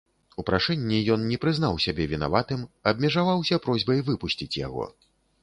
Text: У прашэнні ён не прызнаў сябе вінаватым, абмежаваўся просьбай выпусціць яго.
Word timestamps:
У 0.43 0.43
прашэнні 0.49 1.01
ён 1.15 1.27
не 1.33 1.37
прызнаў 1.43 1.77
сябе 1.85 2.07
вінаватым, 2.15 2.65
абмежаваўся 2.93 3.61
просьбай 3.69 4.03
выпусціць 4.11 4.53
яго. 4.67 4.91